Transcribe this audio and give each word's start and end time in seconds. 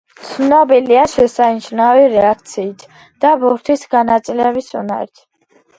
ცნობილია 0.27 1.03
შესანიშნავი 1.11 2.09
რეაქციით 2.15 2.89
და 3.27 3.35
ბურთის 3.45 3.89
განაწილების 3.95 4.77
უნარით. 4.83 5.29